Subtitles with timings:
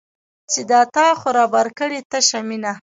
[0.51, 2.73] چې دا تا خو رابار کړې تشه مینه